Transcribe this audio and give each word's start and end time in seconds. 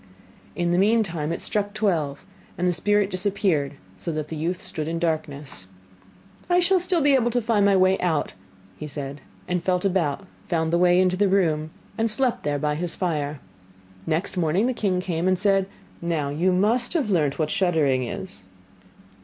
In 0.55 0.71
the 0.71 0.79
meantime 0.79 1.31
it 1.31 1.43
struck 1.43 1.75
twelve, 1.75 2.25
and 2.57 2.67
the 2.67 2.73
spirit 2.73 3.11
disappeared, 3.11 3.73
so 3.97 4.11
that 4.13 4.29
the 4.29 4.35
youth 4.35 4.59
stood 4.59 4.87
in 4.87 4.97
darkness. 4.97 5.67
'I 6.49 6.59
shall 6.59 6.79
still 6.79 7.01
be 7.01 7.13
able 7.13 7.29
to 7.29 7.39
find 7.39 7.67
my 7.67 7.75
way 7.75 7.99
out,' 7.99 8.33
said 8.87 9.19
he, 9.47 9.51
and 9.51 9.61
felt 9.63 9.85
about, 9.85 10.25
found 10.47 10.73
the 10.73 10.79
way 10.79 10.99
into 10.99 11.17
the 11.17 11.27
room, 11.29 11.69
and 11.99 12.09
slept 12.09 12.41
there 12.41 12.57
by 12.57 12.73
his 12.73 12.95
fire. 12.95 13.39
Next 14.07 14.35
morning 14.37 14.65
the 14.65 14.73
king 14.73 15.01
came 15.01 15.27
and 15.27 15.37
said: 15.37 15.67
'Now 16.01 16.29
you 16.29 16.51
must 16.51 16.93
have 16.93 17.11
learnt 17.11 17.37
what 17.37 17.51
shuddering 17.51 18.03
is? 18.03 18.41